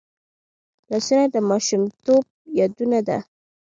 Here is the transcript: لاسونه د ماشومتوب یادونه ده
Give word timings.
لاسونه 0.89 1.25
د 1.29 1.35
ماشومتوب 1.49 2.23
یادونه 2.59 2.99
ده 3.07 3.17